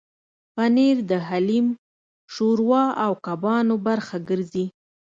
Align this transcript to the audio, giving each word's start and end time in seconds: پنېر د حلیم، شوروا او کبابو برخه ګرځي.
پنېر 0.55 0.97
د 1.09 1.11
حلیم، 1.27 1.67
شوروا 2.33 2.83
او 3.03 3.11
کبابو 3.25 3.75
برخه 3.87 4.17
ګرځي. 4.29 4.65